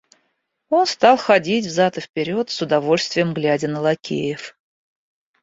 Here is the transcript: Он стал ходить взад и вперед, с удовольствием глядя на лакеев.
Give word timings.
Он 0.69 0.87
стал 0.87 1.15
ходить 1.15 1.67
взад 1.67 1.99
и 1.99 2.01
вперед, 2.01 2.49
с 2.49 2.59
удовольствием 2.63 3.35
глядя 3.35 3.67
на 3.67 3.81
лакеев. 3.81 4.57